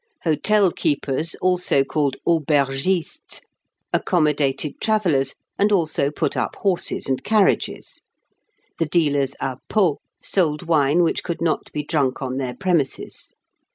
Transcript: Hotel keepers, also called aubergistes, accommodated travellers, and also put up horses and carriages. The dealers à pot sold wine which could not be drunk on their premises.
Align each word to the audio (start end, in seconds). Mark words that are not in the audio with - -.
Hotel 0.23 0.71
keepers, 0.71 1.35
also 1.43 1.83
called 1.83 2.17
aubergistes, 2.27 3.39
accommodated 3.93 4.81
travellers, 4.81 5.35
and 5.59 5.71
also 5.71 6.09
put 6.09 6.35
up 6.35 6.55
horses 6.61 7.07
and 7.07 7.23
carriages. 7.23 8.01
The 8.79 8.85
dealers 8.87 9.35
à 9.39 9.57
pot 9.69 9.97
sold 10.19 10.63
wine 10.63 11.03
which 11.03 11.23
could 11.23 11.39
not 11.39 11.71
be 11.71 11.83
drunk 11.83 12.19
on 12.19 12.37
their 12.37 12.55
premises. 12.55 13.33